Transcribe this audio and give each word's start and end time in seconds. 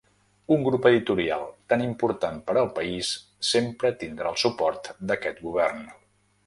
Un 0.53 0.61
grup 0.67 0.87
editorial 0.89 1.43
tan 1.73 1.83
important 1.87 2.39
per 2.49 2.57
al 2.63 2.71
país 2.81 3.13
sempre 3.53 3.93
tindrà 4.05 4.35
el 4.35 4.43
suport 4.49 4.93
d'aquest 5.13 5.47
Govern. 5.49 5.89